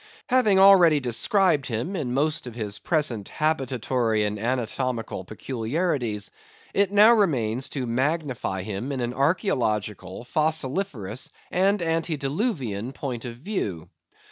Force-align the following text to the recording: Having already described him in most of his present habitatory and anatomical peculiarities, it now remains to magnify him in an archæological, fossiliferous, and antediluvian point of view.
Having 0.29 0.57
already 0.57 0.99
described 0.99 1.67
him 1.67 1.95
in 1.95 2.11
most 2.15 2.47
of 2.47 2.55
his 2.55 2.79
present 2.79 3.29
habitatory 3.29 4.23
and 4.25 4.39
anatomical 4.39 5.23
peculiarities, 5.25 6.31
it 6.73 6.91
now 6.91 7.13
remains 7.13 7.69
to 7.69 7.85
magnify 7.85 8.63
him 8.63 8.91
in 8.91 8.99
an 8.99 9.13
archæological, 9.13 10.25
fossiliferous, 10.25 11.29
and 11.51 11.83
antediluvian 11.83 12.93
point 12.93 13.25
of 13.25 13.37
view. 13.37 13.89